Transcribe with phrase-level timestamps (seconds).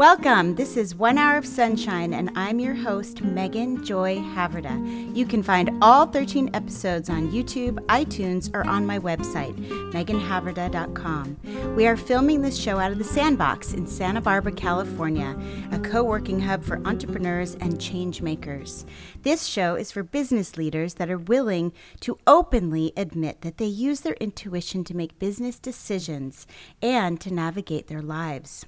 [0.00, 0.54] Welcome.
[0.54, 5.14] This is One Hour of Sunshine, and I'm your host, Megan Joy Haverda.
[5.14, 9.54] You can find all 13 episodes on YouTube, iTunes, or on my website,
[9.92, 11.74] meganhaverda.com.
[11.76, 15.38] We are filming this show out of the Sandbox in Santa Barbara, California,
[15.70, 18.86] a co working hub for entrepreneurs and change makers.
[19.20, 24.00] This show is for business leaders that are willing to openly admit that they use
[24.00, 26.46] their intuition to make business decisions
[26.80, 28.64] and to navigate their lives.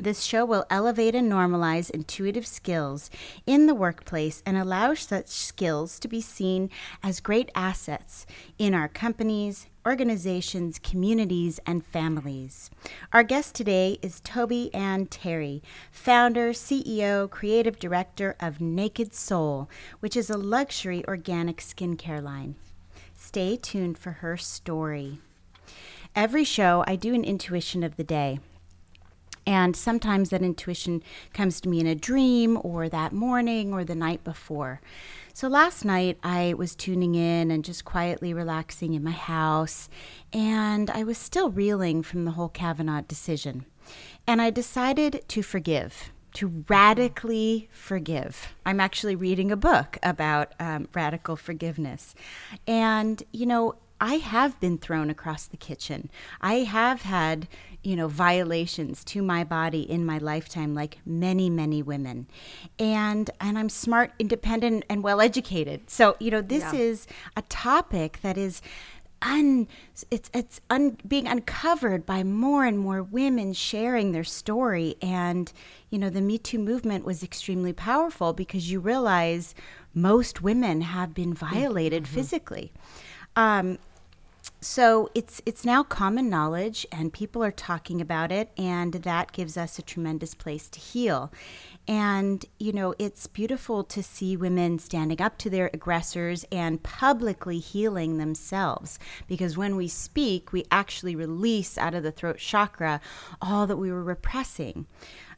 [0.00, 3.10] This show will elevate and normalize intuitive skills
[3.46, 6.70] in the workplace and allow such skills to be seen
[7.02, 8.24] as great assets
[8.60, 12.70] in our companies, organizations, communities, and families.
[13.12, 19.68] Our guest today is Tobey Ann Terry, founder, CEO, creative director of Naked Soul,
[19.98, 22.54] which is a luxury organic skincare line.
[23.16, 25.18] Stay tuned for her story.
[26.14, 28.38] Every show, I do an intuition of the day.
[29.48, 33.94] And sometimes that intuition comes to me in a dream or that morning or the
[33.94, 34.82] night before.
[35.32, 39.88] So last night I was tuning in and just quietly relaxing in my house,
[40.34, 43.64] and I was still reeling from the whole Kavanaugh decision.
[44.26, 48.54] And I decided to forgive to radically forgive.
[48.66, 52.14] I'm actually reading a book about um, radical forgiveness.
[52.66, 56.10] And, you know, I have been thrown across the kitchen.
[56.40, 57.48] I have had,
[57.82, 62.26] you know, violations to my body in my lifetime like many, many women.
[62.78, 65.88] And and I'm smart, independent and well educated.
[65.90, 66.80] So, you know, this yeah.
[66.80, 68.60] is a topic that is
[69.22, 69.66] un
[70.10, 75.52] it's it's un, being uncovered by more and more women sharing their story and
[75.90, 79.54] you know the me too movement was extremely powerful because you realize
[79.92, 82.14] most women have been violated mm-hmm.
[82.14, 82.72] physically
[83.34, 83.78] um,
[84.60, 89.56] so it's it's now common knowledge and people are talking about it and that gives
[89.56, 91.32] us a tremendous place to heal.
[91.86, 97.60] And you know it's beautiful to see women standing up to their aggressors and publicly
[97.60, 98.98] healing themselves
[99.28, 103.00] because when we speak we actually release out of the throat chakra
[103.40, 104.86] all that we were repressing.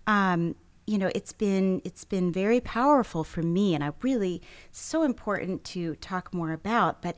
[0.07, 0.55] Um,
[0.87, 4.43] you know it's been it's been very powerful for me and i really
[4.73, 7.17] so important to talk more about but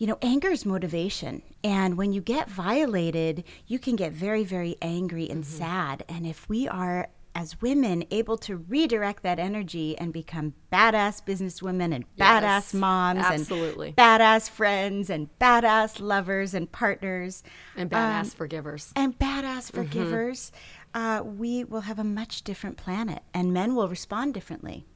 [0.00, 1.42] you know, anger is motivation.
[1.62, 5.58] And when you get violated, you can get very, very angry and mm-hmm.
[5.58, 6.04] sad.
[6.08, 11.94] And if we are, as women, able to redirect that energy and become badass businesswomen
[11.94, 13.88] and badass yes, moms absolutely.
[13.88, 17.42] and badass friends and badass lovers and partners
[17.76, 19.76] and badass um, forgivers and badass mm-hmm.
[19.76, 20.50] forgivers,
[20.94, 24.86] uh, we will have a much different planet and men will respond differently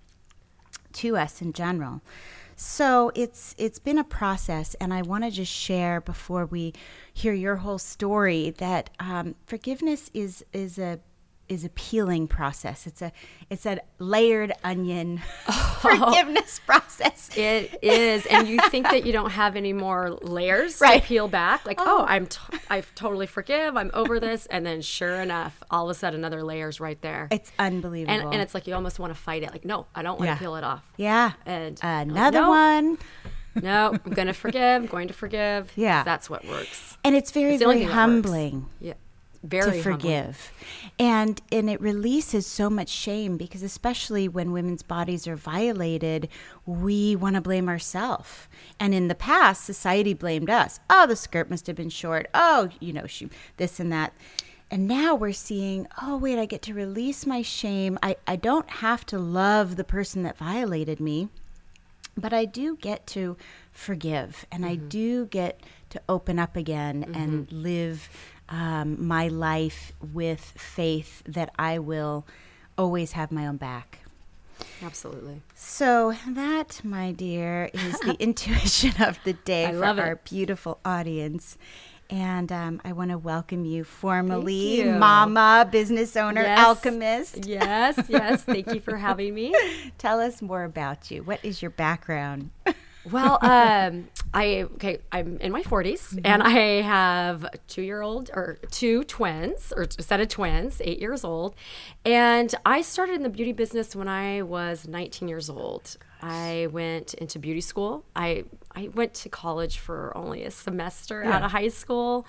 [0.94, 2.00] to us in general.
[2.56, 6.72] So it's it's been a process, and I want to just share before we
[7.12, 11.00] hear your whole story that um, forgiveness is is a
[11.48, 12.86] is a peeling process.
[12.86, 13.12] It's a
[13.50, 17.30] it's a layered onion oh, forgiveness process.
[17.36, 21.02] It is, and you think that you don't have any more layers right.
[21.02, 21.66] to peel back.
[21.66, 23.76] Like, oh, oh I'm t- I totally forgive.
[23.76, 27.28] I'm over this, and then sure enough, all of a sudden, another layer's right there.
[27.30, 29.52] It's unbelievable, and, and it's like you almost want to fight it.
[29.52, 30.38] Like, no, I don't want to yeah.
[30.38, 30.84] peel it off.
[30.96, 32.48] Yeah, and uh, another like, no.
[32.48, 32.98] one.
[33.62, 34.82] no, I'm going to forgive.
[34.82, 35.72] I'm going to forgive.
[35.76, 36.02] Yeah.
[36.02, 36.98] That's what works.
[37.04, 38.66] And it's very, it's very humbling.
[38.80, 38.94] Yeah
[39.44, 40.52] very to forgive.
[40.98, 46.28] And and it releases so much shame because especially when women's bodies are violated
[46.66, 48.48] we want to blame ourselves
[48.80, 50.80] and in the past society blamed us.
[50.88, 52.28] Oh the skirt must have been short.
[52.34, 54.14] Oh you know she this and that.
[54.70, 57.98] And now we're seeing oh wait i get to release my shame.
[58.02, 61.28] I, I don't have to love the person that violated me
[62.16, 63.36] but i do get to
[63.72, 64.46] forgive.
[64.50, 64.72] And mm-hmm.
[64.72, 67.14] i do get to open up again mm-hmm.
[67.14, 68.08] and live
[68.48, 72.26] um, my life with faith that I will
[72.76, 74.00] always have my own back.
[74.82, 75.42] Absolutely.
[75.54, 80.24] So that, my dear, is the intuition of the day I for our it.
[80.24, 81.58] beautiful audience.
[82.10, 84.92] And um, I want to welcome you formally, you.
[84.92, 86.58] Mama, business owner, yes.
[86.58, 87.46] alchemist.
[87.46, 88.44] Yes, yes.
[88.44, 89.54] Thank you for having me.
[89.96, 91.22] Tell us more about you.
[91.22, 92.50] What is your background?
[93.10, 94.98] Well, um, I okay.
[95.12, 96.18] I'm in my 40s, mm-hmm.
[96.24, 101.00] and I have two year old or two twins or a set of twins, eight
[101.00, 101.54] years old,
[102.04, 105.96] and I started in the beauty business when I was 19 years old.
[106.24, 108.02] I went into beauty school.
[108.16, 108.44] I
[108.74, 111.36] I went to college for only a semester yeah.
[111.36, 112.26] out of high school.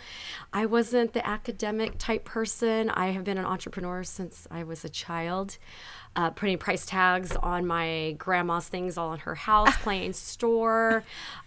[0.52, 2.90] I wasn't the academic type person.
[2.90, 5.58] I have been an entrepreneur since I was a child
[6.16, 11.04] uh, putting price tags on my grandma's things all in her house, playing store,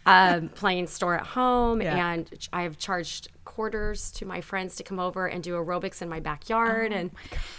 [0.06, 2.12] um, playing store at home, yeah.
[2.12, 3.28] and I've charged
[3.58, 6.92] quarters to my friends to come over and do aerobics in my backyard.
[6.92, 7.10] and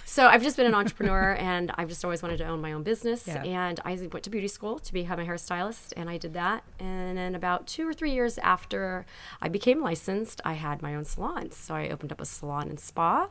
[0.05, 2.83] so I've just been an entrepreneur and I've just always wanted to own my own
[2.83, 3.27] business.
[3.27, 3.43] Yeah.
[3.43, 6.63] And I went to beauty school to become a hairstylist and I did that.
[6.79, 9.05] And then about two or three years after
[9.41, 11.51] I became licensed, I had my own salon.
[11.51, 13.27] So I opened up a salon and spa.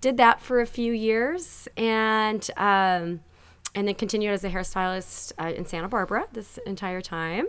[0.00, 3.20] Did that for a few years and um,
[3.74, 7.46] and then continued as a hairstylist uh, in Santa Barbara this entire time.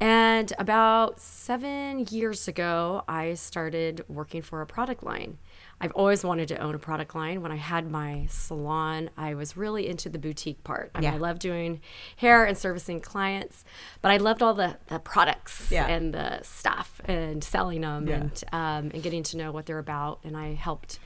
[0.00, 5.38] And about seven years ago, I started working for a product line.
[5.80, 7.40] I've always wanted to own a product line.
[7.40, 10.90] When I had my salon, I was really into the boutique part.
[10.94, 11.14] I, mean, Yeah.
[11.14, 11.80] I love doing
[12.16, 13.64] hair and servicing clients,
[14.02, 15.86] but I loved all the, the products Yeah.
[15.86, 18.14] and the stuff and selling them Yeah.
[18.16, 20.18] and um, and getting to know what they're about.
[20.24, 20.98] And I helped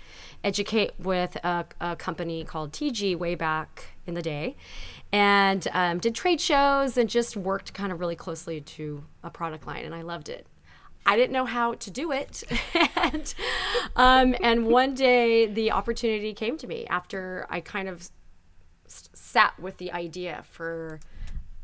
[0.44, 4.56] educate with a, a company called TG way back in the day,
[5.12, 9.66] and um, did trade shows and just worked kind of really closely to a product
[9.66, 10.46] line, and I loved it.
[11.04, 12.42] I didn't know how to do it,
[12.96, 13.34] and
[13.96, 18.10] um, and one day the opportunity came to me after I kind of
[18.86, 21.00] s- sat with the idea for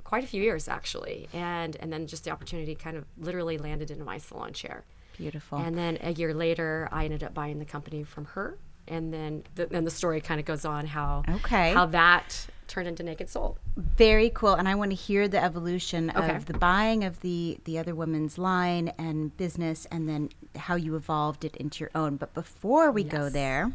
[0.05, 3.91] quite a few years actually and and then just the opportunity kind of literally landed
[3.91, 4.87] into my salon chair
[5.19, 5.59] Beautiful.
[5.59, 8.57] and then a year later i ended up buying the company from her
[8.89, 11.73] and then the, then the story kind of goes on how Okay.
[11.73, 16.11] how that turned into naked soul Very cool, and I want to hear the evolution
[16.15, 16.35] Okay.
[16.37, 20.95] of the buying of the the other woman's line and business, and then how you
[20.97, 22.17] evolved it into your own.
[22.17, 23.73] But before we go there,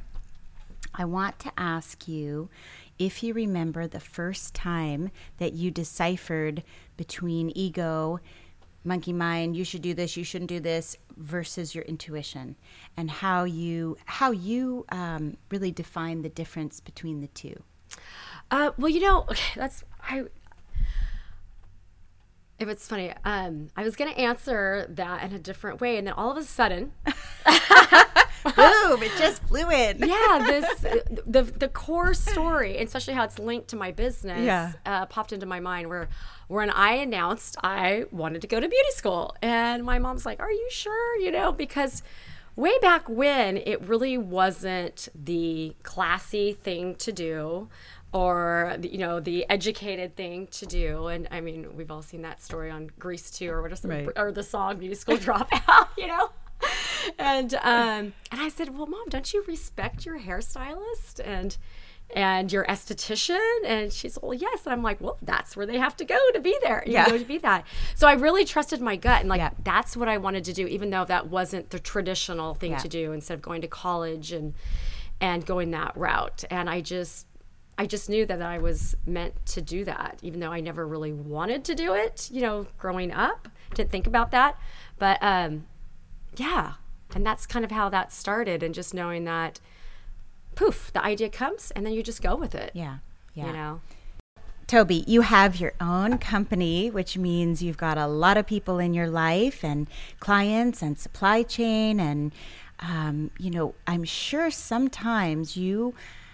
[0.94, 2.50] I want to ask you
[3.00, 5.09] if you remember the first time
[5.39, 6.62] that you deciphered
[6.98, 8.19] between ego,
[8.83, 12.56] monkey mind, you should do this, you shouldn't do this, versus your intuition,
[12.97, 17.62] and how you how you um, really define the difference between the two.
[18.51, 20.25] Uh, well, you know, okay, that's I.
[22.59, 26.13] If it's funny, um, I was gonna answer that in a different way, and then
[26.13, 26.94] all of a sudden,
[28.56, 29.04] Boom!
[29.04, 29.98] It just flew in.
[30.00, 30.80] yeah, this
[31.25, 34.74] the the core story, especially how it's linked to my business, Yeah.
[34.86, 35.90] uh, popped into my mind.
[35.90, 36.10] Where
[36.48, 40.51] when I announced I wanted to go to beauty school, and my mom's like, "Are
[40.51, 42.04] you sure?" You know, because
[42.56, 47.68] way back when it really wasn't the classy thing to do
[48.12, 52.40] or you know the educated thing to do and i mean we've all seen that
[52.44, 54.07] story on grease 2 or what is the, Right.
[54.16, 56.30] or the song beauty school dropout you know
[57.19, 61.57] and um and i said well mom don't you respect your hairstylist and
[62.15, 63.39] and your esthetician?
[63.65, 64.65] And she's well yes.
[64.65, 66.83] And i'm like well that's where they have to go to be there.
[66.85, 67.05] You Yeah.
[67.05, 67.65] know to be that.
[67.95, 69.51] So i really trusted my gut and like Yeah.
[69.63, 72.77] that's what i wanted to do even though that wasn't the traditional thing Yeah.
[72.79, 74.53] to do instead of going to college and
[75.21, 76.44] and going that route.
[76.51, 77.25] And i just
[77.79, 81.13] i just knew that i was meant to do that even though i never really
[81.13, 83.47] wanted to do it you know growing up.
[83.73, 84.59] Didn't think about that.
[84.99, 85.65] But um
[86.35, 86.73] yeah
[87.15, 89.60] and that's kind of how that started and just knowing that
[90.56, 92.98] poof the idea comes and then you just go with it Yeah.
[93.33, 93.48] Yeah.
[93.48, 93.81] you know
[94.65, 98.94] Tobey, you have your own company, which means you've got a lot of people in
[98.94, 99.88] your life and
[100.19, 102.00] clients and supply chain.
[102.00, 102.31] And,
[102.80, 105.94] um, you know, I'm sure sometimes you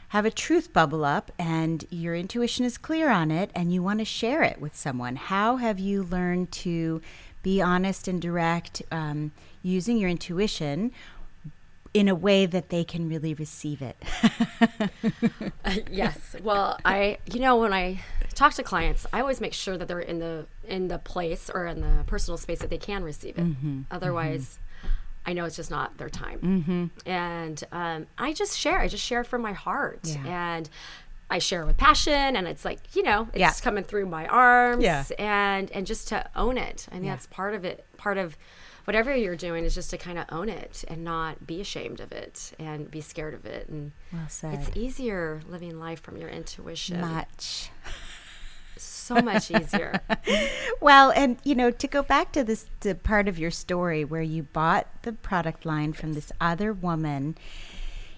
[0.09, 3.99] have a truth bubble up and your intuition is clear on it and you want
[3.99, 5.15] to share it with someone.
[5.15, 7.01] How have you learned to
[7.43, 9.31] be honest and direct um,
[9.63, 10.91] using your intuition?
[11.91, 13.97] In a way that they can really receive it.
[15.91, 16.35] yes.
[16.43, 18.01] Well, I you know when I
[18.35, 21.65] talk to clients, I always make sure that they're in the in the place or
[21.65, 23.47] in the personal space that they can receive it.
[23.89, 24.59] Otherwise,
[25.25, 26.91] I know it's just not their time.
[27.07, 28.79] And um, I just share.
[28.79, 30.53] I just share from my heart, Yeah.
[30.57, 30.69] and
[31.29, 32.35] I share with passion.
[32.35, 33.51] And it's like you know, it's Yeah.
[33.61, 34.83] coming through my arms.
[34.83, 35.03] Yeah.
[35.17, 36.87] And and just to own it.
[36.91, 37.85] I think that's part of it.
[37.97, 38.37] Part of
[38.85, 42.11] whatever you're doing is just to kind of own it and not be ashamed of
[42.11, 44.53] it and be scared of it and Well said.
[44.55, 46.99] it's easier living life from your intuition.
[46.99, 47.69] Much.
[48.77, 50.01] so much easier.
[50.81, 54.21] Well, and you know, to go back to this to part of your story where
[54.21, 57.35] you bought the product line from this other woman,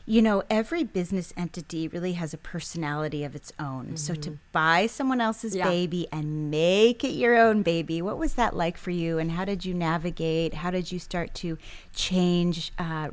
[0.06, 3.98] you know, every business entity really has a personality of its own.
[3.98, 5.70] So to buy someone else's Yeah.
[5.70, 9.20] baby and make it your own baby, what was that like for you?
[9.20, 10.56] And how did you navigate?
[10.56, 11.58] How did you start to
[11.94, 13.10] change uh,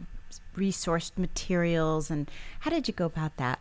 [0.56, 2.10] resourced materials?
[2.10, 2.30] And
[2.60, 3.60] how did you go about that?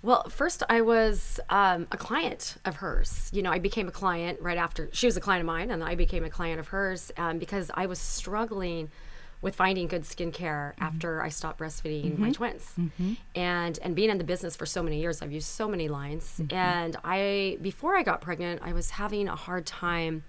[0.00, 3.30] Well, first I was um, a client of hers.
[3.32, 5.82] You know, I became a client right after she was a client of mine, and
[5.82, 8.90] I became a client of hers um, because I was struggling
[9.40, 10.82] with finding good skincare mm-hmm.
[10.82, 12.22] after I stopped breastfeeding mm-hmm.
[12.22, 13.14] my twins, mm-hmm.
[13.34, 16.40] and and being in the business for so many years, I've used so many lines,
[16.50, 20.24] and I before I got pregnant, I was having a hard time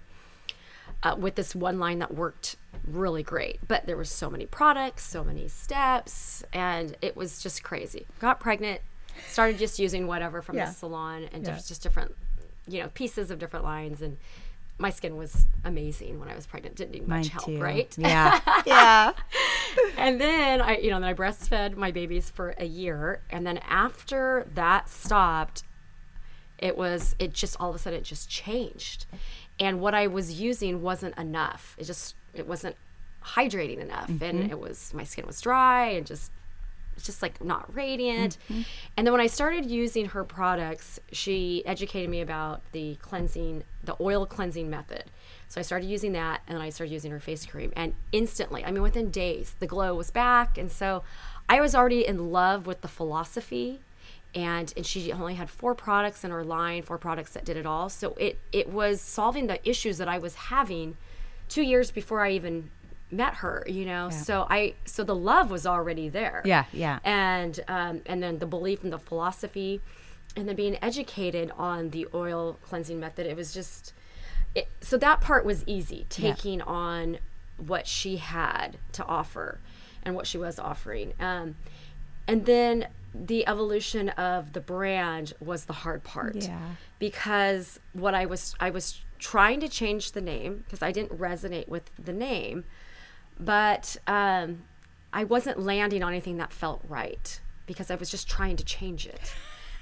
[1.02, 3.60] uh, with this one line that worked really great.
[3.66, 8.06] But there were so many products, so many steps, and it was just crazy.
[8.20, 8.80] Got pregnant,
[9.28, 10.66] started just using whatever from Yeah.
[10.66, 11.56] the salon, and Yeah.
[11.56, 12.14] just different,
[12.66, 14.02] you know, pieces of different lines.
[14.02, 14.18] And
[14.80, 16.74] my skin was amazing when I was pregnant.
[16.74, 17.60] Didn't need much Mine help, too.
[17.60, 17.94] right?
[17.98, 18.40] Yeah.
[18.66, 19.12] yeah.
[19.96, 23.58] and then I, you know, then I breastfed my babies for a year, and then
[23.58, 25.62] after that stopped,
[26.58, 29.06] it was it just all of a sudden it just changed,
[29.58, 31.76] and what I was using wasn't enough.
[31.78, 32.76] It just it wasn't
[33.22, 34.50] hydrating enough, and mm-hmm.
[34.50, 36.39] it was my skin was dry and just it's
[37.04, 38.38] just like not radiant.
[38.48, 38.62] Mm-hmm.
[38.96, 43.96] And then when I started using her products, she educated me about the cleansing, the
[44.00, 45.04] oil cleansing method.
[45.48, 47.72] So I started using that and then I started using her face cream.
[47.74, 50.56] And instantly, I mean, within days, the glow was back.
[50.56, 51.02] And so
[51.48, 53.80] I was already in love with the philosophy.
[54.32, 57.66] And, and she only had four products in her line, four products that did it
[57.66, 57.88] all.
[57.88, 60.96] So it, it was solving the issues that I was having
[61.48, 62.70] two years before I even
[63.12, 64.10] met her, you know?
[64.10, 66.98] So I, so the love was already there Yeah, yeah.
[67.04, 69.80] and um, and then the belief in the philosophy,
[70.36, 73.26] and then being educated on the oil cleansing method.
[73.26, 73.92] It was just
[74.54, 77.18] it, so that part was easy taking on
[77.56, 79.58] what she had to offer
[80.02, 81.56] and what she was offering, um,
[82.26, 86.60] and then the evolution of the brand was the hard part Yeah.
[87.00, 91.68] because what I was I was trying to change the name because I didn't resonate
[91.68, 92.64] with the name,
[93.40, 94.62] but um,
[95.12, 99.06] I wasn't landing on anything that felt right because I was just trying to change
[99.06, 99.34] it.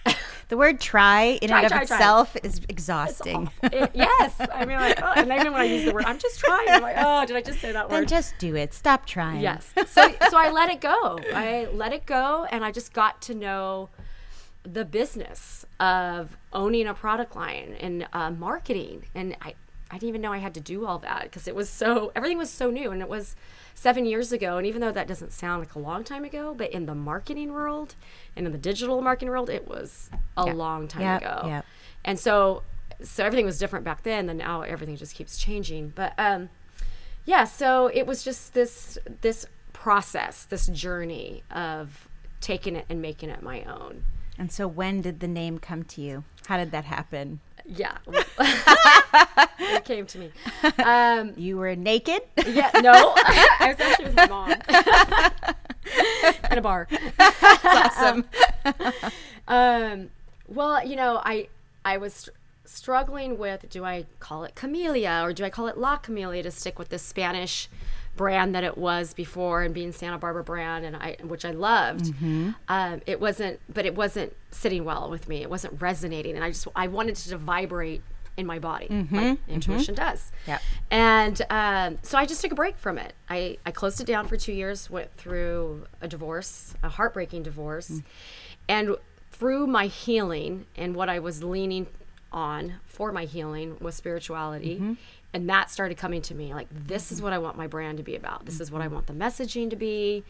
[0.49, 1.97] The word try in Try, and of try, try.
[1.97, 3.51] itself is exhausting.
[3.65, 6.41] It- yes, I mean like, oh, and even when I use the word, I'm just
[6.41, 6.71] trying.
[6.71, 7.99] I'm like, oh, did I just say that word?
[7.99, 8.73] Then just do it.
[8.73, 9.43] Stop trying.
[9.43, 9.75] Yes.
[9.87, 11.19] So so I let it go.
[11.35, 13.91] I let it go and I just got to know
[14.63, 19.55] the business of owning a product line and uh, marketing and I
[19.91, 22.37] I didn't even know I had to do all that because it was so everything
[22.39, 23.35] was so new and it was
[23.75, 26.71] 7 years ago and even though that doesn't sound like a long time ago but
[26.73, 27.95] in the marketing world
[28.37, 30.53] and in the digital marketing world it was a Yeah.
[30.53, 31.43] long time Yep, ago.
[31.47, 31.65] yep.
[32.05, 32.63] And so
[33.03, 36.51] so everything was different back then and now everything just keeps changing but um
[37.25, 42.09] yeah so it was just this this process this journey of
[42.41, 44.05] taking it and making it my own
[44.37, 46.25] And so when did the name come to you?
[46.47, 47.41] How did that happen?
[47.69, 47.97] Yeah.
[49.61, 50.31] It came to me.
[50.85, 52.23] Um You were naked?
[52.47, 52.93] yeah no.
[53.17, 54.51] I was actually with my mom.
[56.51, 56.89] In a bar.
[57.17, 58.25] That's awesome.
[59.49, 60.11] um
[60.47, 61.49] well you know i
[61.85, 62.31] i was str-
[62.65, 66.51] struggling with do i call it camellia or do i call it la camellia to
[66.51, 67.69] stick with the spanish
[68.19, 72.05] brand that it was before and being santa barbara brand and i which i loved
[72.05, 72.51] mm-hmm.
[72.69, 76.51] um, it wasn't but it wasn't sitting well with me it wasn't resonating and i
[76.51, 78.03] just i wanted it to vibrate
[78.37, 79.17] in my body like mm-hmm.
[79.17, 79.51] Mm-hmm.
[79.51, 80.63] intuition does Yep.
[80.91, 83.13] and um, so I just took a break from it.
[83.29, 87.91] I, I closed it down for two years, went through a divorce, a heartbreaking divorce.
[87.91, 88.03] Mm.
[88.69, 88.97] And
[89.31, 91.87] through my healing and what I was leaning
[92.33, 94.97] on for my healing was spirituality.
[95.35, 98.03] And that started coming to me like, this is what I want my brand to
[98.03, 98.47] be about.
[98.47, 100.25] This is what I want the messaging to be.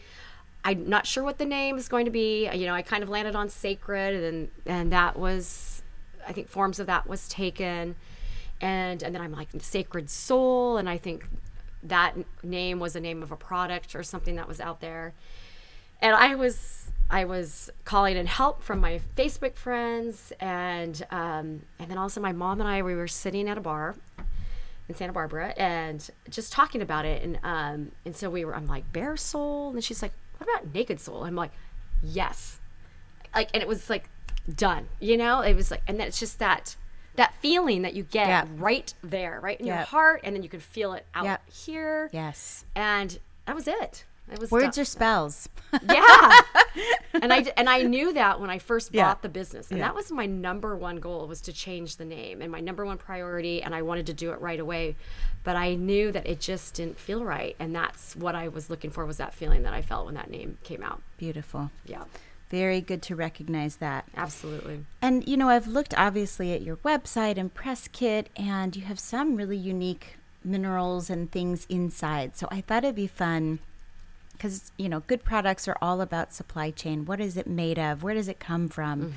[0.63, 2.49] I'm not sure what the name is going to be.
[2.53, 5.81] You know, I kind of landed on sacred, and and that was,
[6.27, 7.95] I think, forms of that was taken,
[8.59, 11.27] and and then I'm like sacred soul, and I think
[11.83, 15.13] that name was a name of a product or something that was out there,
[16.01, 21.89] and I was I was calling in help from my Facebook friends, and um, and
[21.89, 23.95] then also my mom and I we were sitting at a bar
[24.89, 27.23] in Santa Barbara and just talking about it.
[27.23, 29.71] And um, and so we were, I'm like, bare Soul.
[29.71, 31.23] And she's like, what about Naked Soul?
[31.23, 31.51] I'm like,
[32.03, 32.59] yes.
[33.33, 34.09] Like, and it was like
[34.55, 35.41] done, you know?
[35.41, 36.75] It was like, and then it's just that,
[37.15, 38.45] that feeling that you get Yeah.
[38.57, 40.21] right there, right in your heart.
[40.23, 41.37] And then you can feel it out Yeah.
[41.51, 42.09] here.
[42.11, 42.65] Yes.
[42.75, 44.05] And that was it.
[44.31, 44.81] It was Words done.
[44.81, 45.49] are spells.
[45.87, 46.31] yeah
[47.21, 49.15] and i and i knew that when i first bought Yeah.
[49.21, 49.85] the business and Yeah.
[49.85, 52.97] that was my number one goal was to change the name and my number one
[52.97, 54.95] priority and i wanted to do it right away
[55.43, 58.89] but i knew that it just didn't feel right and that's what i was looking
[58.89, 61.69] for was that feeling that i felt when that name came out Beautiful.
[61.85, 62.05] yeah
[62.49, 64.05] Very good to recognize that.
[64.17, 68.81] absolutely And you know, I've looked obviously at your website and press kit, and you
[68.85, 72.35] have some really unique minerals and things inside.
[72.35, 73.59] So I thought it'd be fun
[74.39, 77.05] because you know, good products are all about supply chain.
[77.05, 78.01] What is it made of?
[78.01, 79.13] Where does it come from?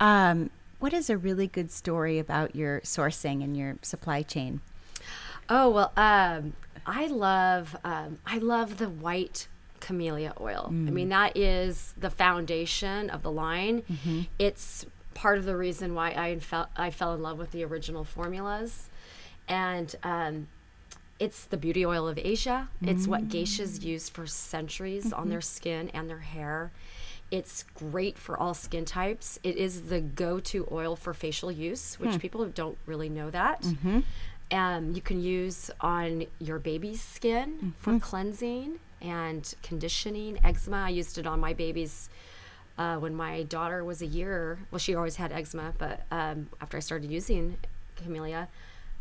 [0.00, 0.50] Um,
[0.80, 4.60] what is a really good story about your sourcing and your supply chain?
[5.48, 6.54] Oh well, um,
[6.86, 9.46] I love um, I love the white
[9.80, 10.66] camellia oil.
[10.70, 13.82] I mean that is the foundation of the line.
[14.38, 18.04] It's part of the reason why I fell I fell in love with the original
[18.04, 18.88] formulas,
[19.48, 20.48] and um,
[21.22, 22.68] it's the beauty oil of Asia.
[22.82, 26.72] It's what geishas use for centuries on their skin and their hair.
[27.30, 29.38] It's great for all skin types.
[29.42, 33.64] It is the go-to oil for facial use, which people don't really know that.
[34.50, 40.38] Um, you can use on your baby's skin for cleansing and conditioning.
[40.44, 42.10] Eczema, I used it on my baby's
[42.78, 44.58] uh, when my daughter was a year.
[44.70, 47.56] Well, she always had eczema, but um, after I started using
[47.96, 48.48] Camellia,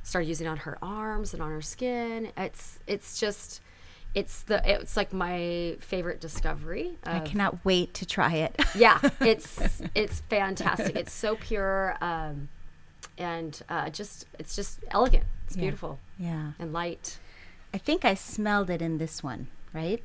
[0.03, 2.31] started using it on her arms and on her skin.
[2.37, 3.61] It's it's just
[4.13, 6.97] it's the it's like my favorite discovery.
[7.03, 8.59] I cannot wait to try it.
[8.75, 10.95] yeah, it's it's fantastic.
[10.95, 12.49] It's so pure, um,
[13.17, 15.23] and uh, just it's just elegant.
[15.45, 15.61] It's Yeah.
[15.61, 16.51] beautiful yeah.
[16.59, 17.19] and light.
[17.73, 20.03] I think I smelled it in this one, right?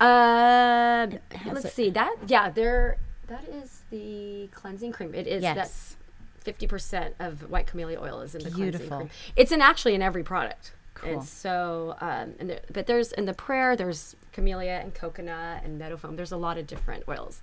[0.00, 1.18] Um,
[1.52, 2.16] let's it- see that.
[2.26, 2.98] Yeah, there.
[3.28, 5.14] That is the cleansing cream.
[5.14, 5.42] It is.
[5.42, 5.56] Yes.
[5.56, 5.96] That's
[6.42, 8.96] fifty percent of white camellia oil is in the cleansing Beautiful.
[8.98, 9.10] cream.
[9.36, 10.72] It's in actually in every product.
[10.94, 11.12] Cool.
[11.14, 13.74] And so, um, and there, but there's in the prayer.
[13.76, 16.16] There's camellia and coconut and meadow foam.
[16.16, 17.40] There's a lot of different oils,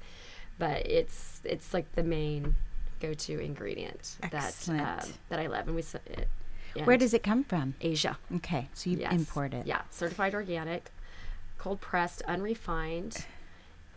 [0.60, 2.56] but it's it's like the main
[3.02, 5.68] go-to ingredient that um, that I love.
[5.68, 6.28] And we it,
[6.86, 7.74] Where does it come from?
[7.82, 8.18] Asia?
[8.36, 9.14] Okay, so you Yes.
[9.14, 9.66] import it.
[9.66, 10.92] Yeah, certified organic,
[11.58, 13.26] cold pressed, unrefined,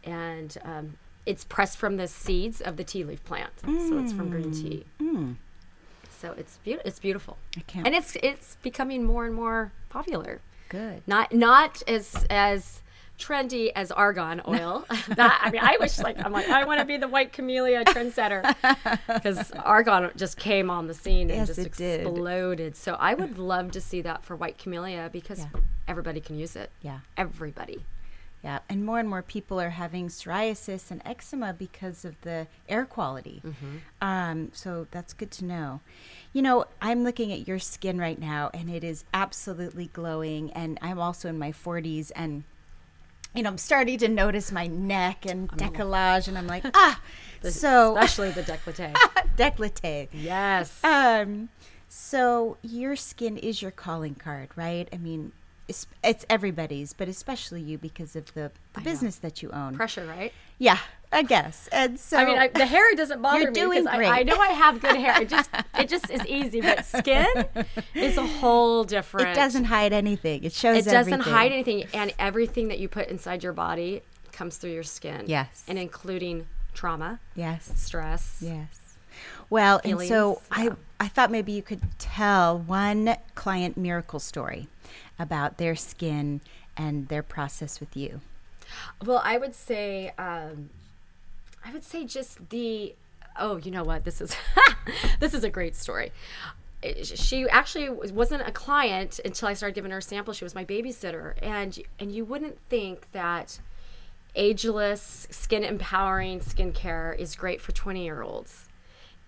[0.04, 0.94] and um,
[1.26, 3.52] it's pressed from the seeds of the tea leaf plant.
[3.60, 4.84] So it's from green tea.
[5.00, 5.36] Mm,
[6.10, 6.88] So it's beautiful.
[6.88, 7.36] It's beautiful,
[7.74, 10.40] and it's it's becoming more and more popular.
[10.68, 11.02] good.
[11.06, 12.80] Not not as as
[13.18, 14.84] trendy as argan oil.
[15.08, 17.84] that I mean, I wish like I'm like I want to be the white camellia
[17.84, 18.42] trendsetter
[19.14, 22.00] because argan just came on the scene and Yes, just it did.
[22.00, 22.74] exploded.
[22.76, 25.60] So I would love to see that for white camellia because Yeah.
[25.86, 26.70] everybody can use it.
[26.82, 27.00] Yeah.
[27.16, 27.84] Everybody.
[28.42, 32.84] Yeah, and more and more people are having psoriasis and eczema because of the air
[32.84, 33.40] quality.
[34.00, 35.80] Um, so that's good to know.
[36.32, 40.50] You know, I'm looking at your skin right now, and it is absolutely glowing.
[40.52, 42.42] And I'm also in my 40s, and
[43.34, 47.00] you know, I'm starting to notice my neck and decollage, and I'm like, ah.
[47.42, 48.92] So especially the décolleté.
[49.36, 50.08] décolleté.
[50.12, 50.82] yes.
[50.82, 51.48] Um,
[51.88, 54.88] so your skin is your calling card, right?
[54.92, 55.32] I mean,
[55.72, 58.84] it's, it's everybody's, but especially you because of the, the know.
[58.84, 59.74] business that you own.
[59.74, 60.32] Pressure, right?
[60.58, 60.78] Yeah,
[61.10, 61.68] I guess.
[61.72, 64.10] And so I mean, I, the hair doesn't bother You're me doing because I, great.
[64.10, 65.22] I know I have good hair.
[65.22, 67.26] It just it just is easy, but skin
[67.94, 69.28] is a whole different.
[69.30, 70.44] it doesn't hide anything.
[70.44, 71.32] It shows It doesn't everything.
[71.32, 75.24] hide anything, and everything that you put inside your body comes through your skin.
[75.26, 75.64] Yes.
[75.68, 77.72] and including trauma, Yes.
[77.76, 78.38] stress.
[78.40, 78.78] Yes.
[79.50, 84.68] Well, and so Feelings, I I thought maybe you could tell one client miracle story
[85.22, 86.40] about their skin
[86.76, 88.20] and their process with you.
[89.04, 90.70] Well, I would say, um,
[91.64, 92.94] I would say just the.
[93.38, 94.04] Oh, you know what?
[94.04, 94.36] This is
[95.20, 96.12] this is a great story.
[97.04, 100.36] She actually was- wasn't a client until I started giving her samples.
[100.36, 103.60] She was my babysitter, and and you wouldn't think that
[104.34, 108.68] ageless, skin empowering skincare is great for twenty year olds.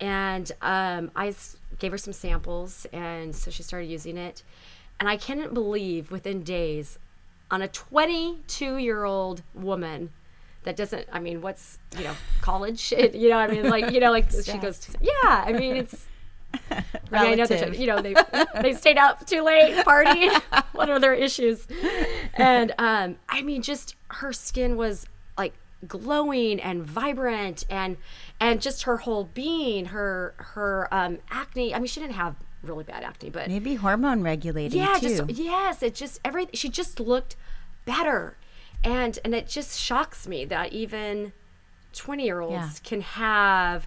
[0.00, 1.33] And um, I
[1.78, 4.42] gave her some samples, and so she started using it.
[5.00, 6.98] And I couldn't believe within days,
[7.50, 10.11] on a 22 year old woman
[10.64, 12.92] that doesn't, I mean, what's, you know, college?
[12.92, 16.07] It, you know, I mean, like, you know, like she goes, yeah, I mean, it's,
[16.70, 16.76] I,
[17.11, 18.14] mean, I know that you know they
[18.62, 20.40] they stayed out too late partying.
[20.72, 21.66] what are their issues?
[22.35, 25.54] And um, I mean, just her skin was like
[25.87, 27.96] glowing and vibrant, and
[28.40, 31.74] and just her whole being, her her um, acne.
[31.74, 35.24] I mean, she didn't have really bad acne, but Maybe hormone regulating yeah, too.
[35.27, 37.37] just yes, it just every she just looked
[37.85, 38.37] better,
[38.83, 41.33] and and it just shocks me that even
[41.92, 42.70] twenty year olds Yeah.
[42.83, 43.87] can have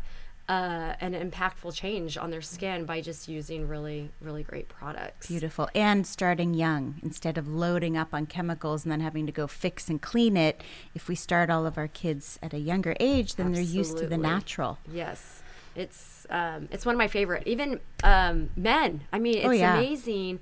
[0.50, 5.28] uh, an impactful change on their skin by just using really really great products.
[5.28, 5.68] Beautiful.
[5.76, 9.90] And starting young instead of loading up on chemicals and then having to go fix
[9.90, 10.62] and clean it.
[10.96, 14.08] If we start all of our kids at a younger age, then they're used to
[14.08, 14.78] the natural.
[14.90, 15.44] Yes,
[15.78, 17.44] it's um, it's one of my favorite.
[17.48, 19.02] Even um, men.
[19.14, 19.78] I mean, it's Oh, yeah.
[19.78, 20.40] amazing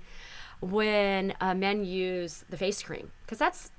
[0.61, 3.71] when uh, men use the face cream because that's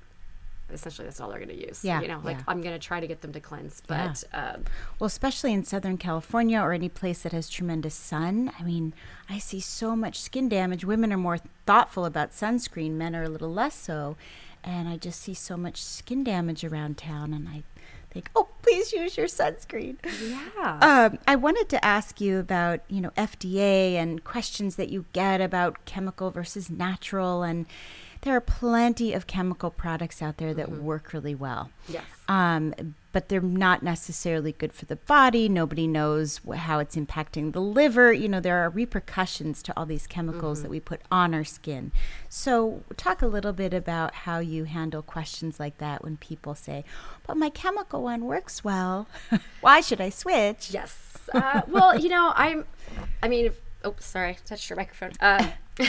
[0.71, 1.83] essentially that's all they're going to use.
[1.83, 2.43] Yeah, you know, like yeah.
[2.47, 4.65] I'm going to try to get them to cleanse, but um,
[4.99, 8.51] Well, especially in Southern California or any place that has tremendous sun.
[8.59, 8.93] I mean,
[9.29, 10.83] I see so much skin damage.
[10.85, 14.17] Women are more thoughtful about sunscreen, men are a little less so.
[14.63, 17.63] And I just see so much skin damage around town, and I
[18.17, 19.97] think, oh, please use your sunscreen.
[20.21, 20.79] yeah.
[20.81, 25.39] Um, I wanted to ask you about, you know, FDA and questions that you get
[25.39, 27.43] about chemical versus natural.
[27.43, 27.67] And
[28.21, 31.69] there are plenty of chemical products out there that work really well.
[31.87, 32.05] Yes.
[32.27, 35.49] Um, but they're not necessarily good for the body.
[35.49, 38.13] Nobody knows how it's impacting the liver.
[38.13, 41.91] You know, there are repercussions to all these chemicals that we put on our skin.
[42.29, 46.85] So, talk a little bit about how you handle questions like that when people say,
[47.25, 49.07] But my chemical one works well.
[49.61, 50.69] Why should I switch?
[50.69, 51.17] Yes.
[51.33, 52.65] Uh, well, you know, I'm.
[53.23, 55.13] I mean, if, oh, sorry, touched your microphone.
[55.21, 55.53] Um,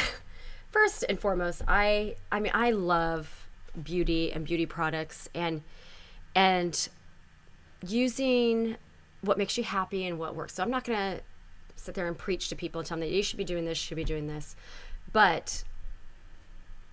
[0.71, 2.17] first and foremost, I.
[2.33, 3.47] I mean, I love
[3.85, 5.61] beauty and beauty products, and
[6.35, 6.88] and
[7.87, 8.77] using
[9.23, 10.55] what makes you happy and what works.
[10.55, 11.21] So I'm not gonna
[11.77, 13.79] sit there and preach to people and tell them that you should be doing this,
[13.79, 14.57] should be doing this,
[15.12, 15.64] but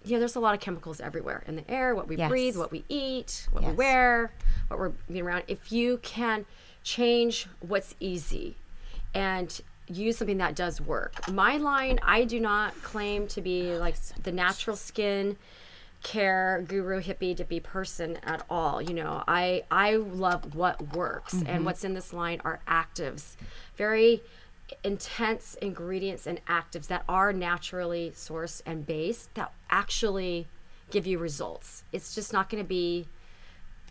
[0.03, 2.29] you know, there's a lot of chemicals everywhere in the air, what we Yes.
[2.29, 4.31] breathe, what we eat, what we wear,
[4.67, 5.43] what we're being around.
[5.47, 6.45] If you can
[6.83, 8.55] change what's easy
[9.15, 11.27] and use something that does work.
[11.31, 15.37] My line, I do not claim to be like the natural skin
[16.03, 18.81] care guru hippie dippy person at all.
[18.81, 23.35] You know i i love what works and what's in this line are actives
[23.75, 24.21] very
[24.83, 30.47] intense ingredients and actives that are naturally sourced and based that actually
[30.91, 31.83] give you results.
[31.91, 33.07] It's just not going to be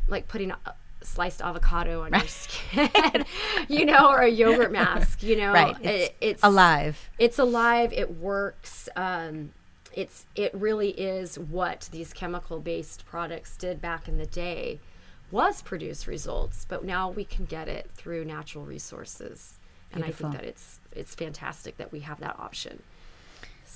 [0.09, 0.57] like putting a
[1.03, 3.25] sliced avocado on your skin
[3.69, 5.53] you know or a yogurt mask you know.
[5.53, 5.77] Right.
[5.81, 7.11] It- It's it's alive.
[7.19, 7.93] it's alive.
[7.93, 8.89] It works.
[8.97, 9.53] Um,
[9.97, 14.81] it's it really is what these chemical based products did back in the day
[15.31, 19.59] was produce results but now we can get it through natural resources
[19.93, 22.83] and i think that it's it's fantastic that we have that option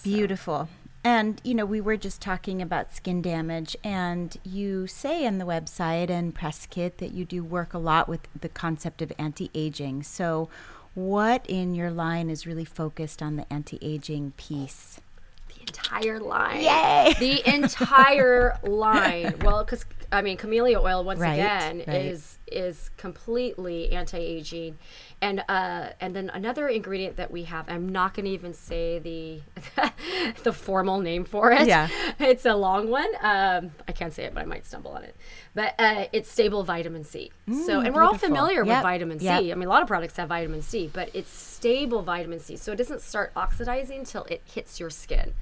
[0.03, 0.69] Beautiful.
[1.05, 5.45] And, you know, we were just talking about skin damage, and you say in the
[5.45, 9.51] website and press kit that you do work a lot with the concept of anti
[9.55, 10.03] aging.
[10.03, 10.49] So,
[10.95, 15.01] what in your line is really focused on the anti aging piece?
[15.69, 17.15] Entire line Yay!
[17.19, 22.07] the entire line well because i mean camellia oil once Right, again right.
[22.07, 24.79] is is completely anti-aging
[25.21, 28.99] and uh and then another ingredient that we have i'm not going to even say
[28.99, 29.41] the
[30.45, 31.89] the formal name for it Yeah.
[32.19, 35.15] it's a long one um i can't say it but i might stumble on it
[35.55, 37.31] but uh it's stable vitamin c
[37.67, 38.29] so and we're all Mm, beautiful.
[38.37, 39.41] familiar with vitamin c yep.
[39.41, 42.57] I mean, a lot of products have vitamin C, but it's stable vitamin C.
[42.57, 45.33] So it doesn't start oxidizing till it hits your skin.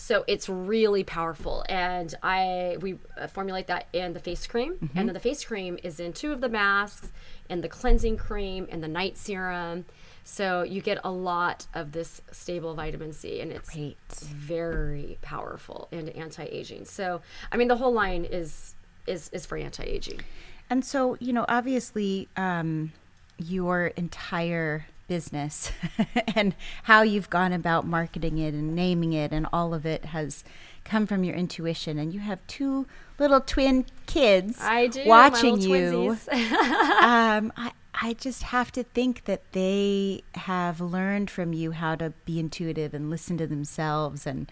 [0.00, 1.62] So it's really powerful.
[1.68, 4.76] And I we formulate that in the face cream.
[4.76, 4.98] Mm-hmm.
[4.98, 7.12] And then the face cream is in two of the masks,
[7.50, 9.84] and the cleansing cream, and the night serum.
[10.24, 13.98] So you get a lot of this stable vitamin C, and it's Great.
[14.10, 16.86] very powerful and anti-aging.
[16.86, 17.20] So
[17.52, 18.74] I mean, the whole line is
[19.06, 20.22] is is for anti-aging.
[20.70, 22.92] And so, you know, obviously, um,
[23.36, 25.72] your entire business
[26.36, 30.44] and how you've gone about marketing it and naming it and all of it has
[30.84, 31.98] come from your intuition.
[31.98, 32.86] And you have two
[33.18, 36.16] little twin kids I do watching you.
[36.30, 42.10] um, I, I just have to think that they have learned from you how to
[42.24, 44.28] be intuitive and listen to themselves.
[44.28, 44.48] And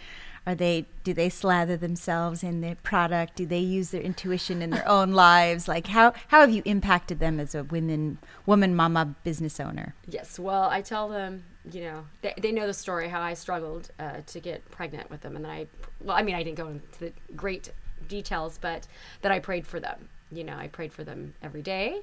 [0.49, 0.87] are they?
[1.05, 3.37] Do they slather themselves in their product?
[3.37, 5.69] Do they use their intuition in their own lives?
[5.69, 9.95] Like how how have you impacted them as a women woman mama business owner?
[10.09, 10.39] Yes.
[10.39, 14.23] Well, I tell them, you know, they, they know the story how I struggled uh,
[14.27, 15.67] to get pregnant with them, and then I,
[16.01, 17.71] well, I mean, I didn't go into the great
[18.09, 18.87] details, but
[19.21, 20.09] that I prayed for them.
[20.33, 22.01] You know, I prayed for them every day,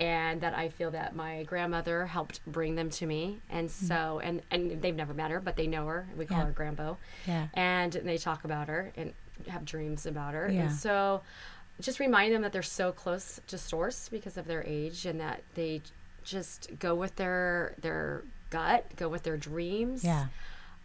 [0.00, 4.42] and that I feel that my grandmother helped bring them to me, and so and
[4.50, 6.08] and they've never met her, but they know her.
[6.16, 6.46] We call Yeah.
[6.46, 7.48] her Grambo, Yeah.
[7.54, 9.12] and they talk about her and
[9.48, 10.62] have dreams about her, Yeah.
[10.62, 11.22] and so
[11.80, 15.42] just remind them that they're so close to source because of their age and that
[15.54, 15.80] they
[16.24, 20.26] just go with their their gut go with their dreams Yeah.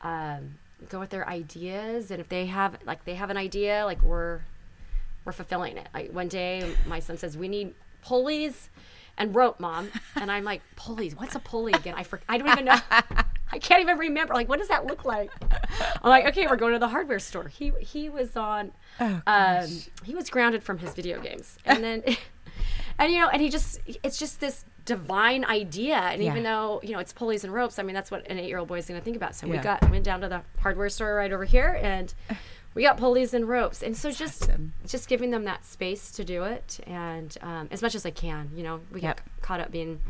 [0.01, 0.55] um,
[0.89, 4.41] go with their ideas and if they have like they have an idea like we're
[5.25, 8.69] we're fulfilling it like one day my son says we need pulleys
[9.17, 11.93] and rope mom and i'm like pulleys what's a pulley again?
[11.95, 12.77] I for, i don't even know.
[13.51, 14.33] I can't even remember.
[14.33, 15.31] Like what does that look like?
[16.03, 17.47] I'm like okay we're going to the hardware store.
[17.47, 19.67] He he was on Oh, um,
[20.03, 21.57] he was grounded from his video games.
[21.63, 22.03] And then
[22.99, 25.95] and you know and he just it's just this divine idea.
[25.95, 26.31] And Yeah.
[26.31, 28.79] even though you know it's pulleys and ropes i mean that's what an eight-year-old boy
[28.79, 29.35] is going to think about.
[29.35, 32.13] So we got went down to the hardware store right over here and
[32.75, 34.73] we got pulleys and ropes and so just awesome.
[34.85, 38.51] just giving them that space to do it and um, as much as i can
[38.53, 39.17] you know we Yep.
[39.17, 40.01] get caught up being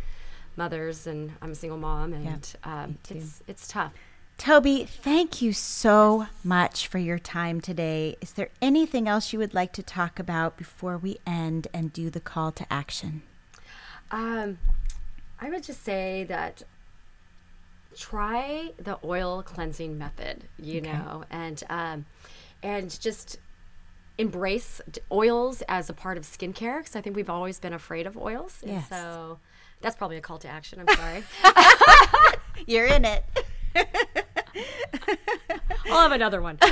[0.57, 3.93] mothers and i'm a single mom and um, it's it's tough
[4.37, 8.17] Tobey, thank you so much for your time today.
[8.19, 12.09] Is there anything else you would like to talk about before we end and do
[12.09, 13.21] the call to action?
[14.11, 14.57] Um,
[15.39, 16.63] I would just say that
[17.95, 20.91] try the oil cleansing method, you Okay.
[20.91, 22.05] know, and um,
[22.65, 23.37] and just
[24.17, 28.17] embrace oils as a part of skincare because I think we've always been afraid of
[28.17, 28.59] oils.
[28.63, 28.89] And Yes.
[28.89, 29.39] so
[29.81, 30.79] that's probably a call to action.
[30.85, 31.23] I'm sorry.
[32.67, 33.23] You're in it.
[35.91, 36.57] I'll have another one.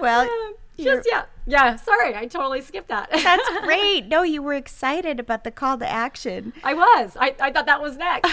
[0.00, 1.74] Well, um, you're- Just yeah, yeah.
[1.74, 3.10] Sorry, I totally skipped that.
[3.10, 4.06] that's great.
[4.06, 6.52] No, you were excited about the call to action.
[6.62, 7.16] I was.
[7.18, 8.30] I, I thought that was next.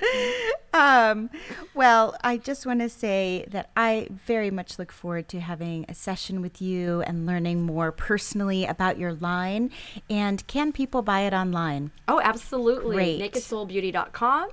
[0.74, 1.30] Um,
[1.74, 5.94] well, I just want to say that I very much look forward to having a
[5.94, 9.70] session with you and learning more personally about your line.
[10.10, 11.90] And can people buy it online?
[12.06, 12.94] oh, absolutely.
[12.94, 13.32] Great.
[13.32, 14.50] NakedSoulBeauty.com,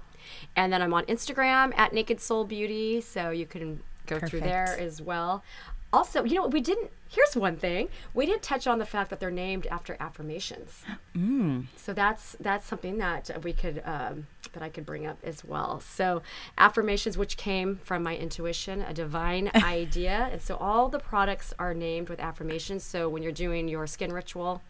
[0.56, 4.78] and then I'm on Instagram at Naked Soul Beauty, so you can go through there
[4.80, 5.44] as well.
[5.96, 6.92] Also, you know, we didn't.
[7.08, 10.84] Here's one thing: we didn't touch on the fact that they're named after affirmations.
[11.78, 15.80] So that's that's something that we could um, that I could bring up as well.
[15.80, 16.22] So
[16.58, 21.74] affirmations, which came from my intuition, a divine idea, and so all the products are
[21.74, 22.84] named with affirmations.
[22.84, 24.62] So when you're doing your skin ritual,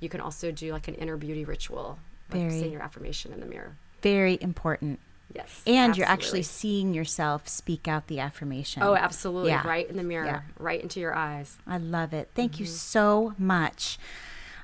[0.00, 1.98] you can also do like an inner beauty ritual,
[2.30, 3.76] like Very- saying your affirmation in the mirror.
[4.00, 5.00] Very important.
[5.34, 8.82] Yes, And you're actually seeing yourself speak out the affirmation.
[8.82, 9.66] oh, absolutely, Yeah.
[9.66, 10.40] right in the mirror, Yeah.
[10.58, 11.56] right into your eyes.
[11.66, 12.30] I love it.
[12.34, 12.62] Thank Mm-hmm.
[12.64, 13.98] you so much.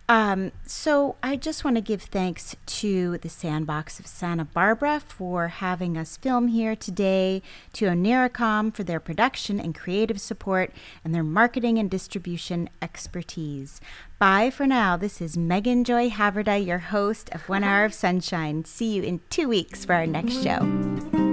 [0.09, 5.49] Um, so I just want to give thanks to the Sandbox of Santa Barbara for
[5.49, 7.43] having us film here today,
[7.75, 10.73] to Onericom for their production and creative support,
[11.05, 13.83] and their marketing and distribution expertise.
[14.19, 14.97] Bye for now.
[14.97, 18.65] This is Megan Joy Haverda, your host of One Hour of Sunshine.
[18.65, 21.28] See you in two weeks for our next show.